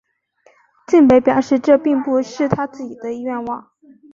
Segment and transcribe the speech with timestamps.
[0.87, 3.71] 晋美表示这并不是他自己的愿望。